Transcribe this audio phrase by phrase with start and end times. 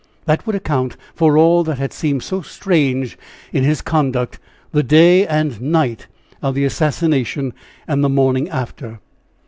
[0.25, 3.19] That would account for all that had seemed so strange
[3.53, 4.39] in his conduct
[4.71, 6.07] the day and night
[6.41, 7.53] of the assassination
[7.87, 8.99] and the morning after."